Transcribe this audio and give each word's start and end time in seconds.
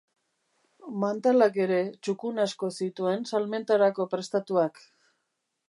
Mantalak 1.03 1.59
ere 1.65 1.77
txukun 2.07 2.45
asko 2.45 2.71
zituen 2.79 3.29
salmentarako 3.33 4.09
prestatuak. 4.17 4.85